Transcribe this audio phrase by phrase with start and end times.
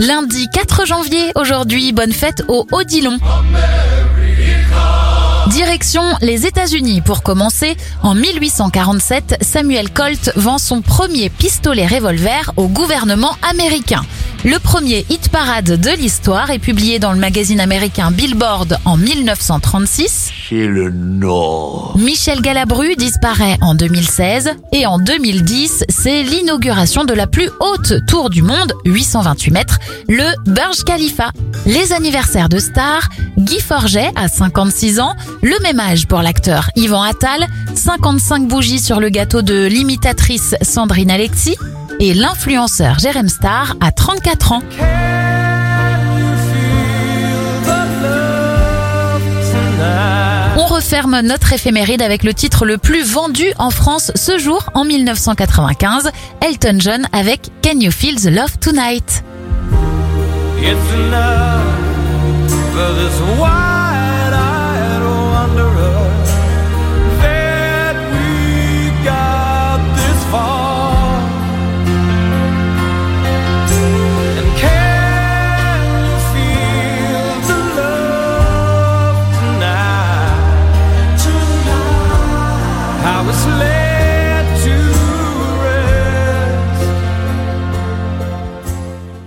[0.00, 3.18] Lundi 4 janvier, aujourd'hui, bonne fête au Odilon.
[5.48, 7.76] Direction les États-Unis pour commencer.
[8.02, 14.00] En 1847, Samuel Colt vend son premier pistolet revolver au gouvernement américain.
[14.42, 20.30] Le premier hit parade de l'histoire est publié dans le magazine américain Billboard en 1936.
[20.32, 21.94] Chez le Nord.
[21.98, 28.30] Michel Galabru disparaît en 2016 et en 2010, c'est l'inauguration de la plus haute tour
[28.30, 31.32] du monde, 828 mètres, le Burj Khalifa.
[31.66, 37.02] Les anniversaires de stars, Guy Forget à 56 ans, le même âge pour l'acteur Yvan
[37.02, 41.58] Attal, 55 bougies sur le gâteau de l'imitatrice Sandrine Alexis
[42.00, 44.62] et l'influenceur Jérém Star à 34 ans.
[50.56, 54.84] On referme notre éphéméride avec le titre le plus vendu en France ce jour en
[54.84, 56.10] 1995,
[56.40, 59.22] Elton John avec Can You Feel the Love Tonight?
[83.30, 83.60] Love tonight?
[83.60, 83.69] Tonight, how it's